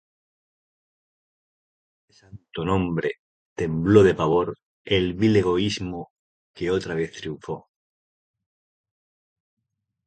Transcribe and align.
A 0.03 0.03
este 2.09 2.13
santo 2.21 2.65
nombre 2.65 3.09
tembló 3.53 4.01
de 4.07 4.15
pavor 4.21 4.47
el 4.83 5.05
vil 5.19 5.35
egoísmo 5.43 6.01
que 6.55 6.71
otra 6.77 6.93
vez 6.99 7.11
triunfó. 7.19 7.57